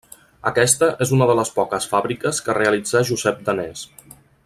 [0.51, 3.89] Aquesta és una de les poques fàbriques que realitzà Josep Danés.